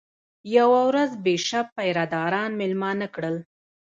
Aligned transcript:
یوه 0.57 0.81
ورځ 0.89 1.11
بیشپ 1.23 1.65
پیره 1.77 2.05
داران 2.13 2.51
مېلمانه 2.59 3.07
کړل. 3.15 3.35